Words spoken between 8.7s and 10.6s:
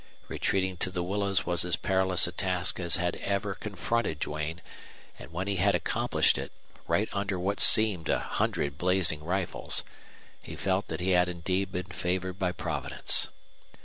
blazing rifles, he